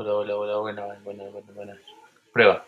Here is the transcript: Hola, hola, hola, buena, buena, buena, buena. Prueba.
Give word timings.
Hola, 0.00 0.14
hola, 0.14 0.34
hola, 0.34 0.56
buena, 0.60 0.86
buena, 1.04 1.24
buena, 1.24 1.52
buena. 1.52 1.78
Prueba. 2.32 2.59